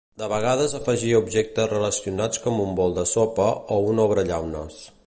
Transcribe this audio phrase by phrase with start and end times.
[0.19, 4.85] De vegades afegia objectes relacionats com un bol de sopa o un obrellaunes.